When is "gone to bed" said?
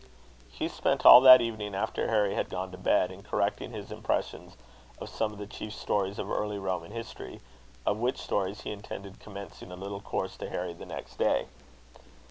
2.49-3.11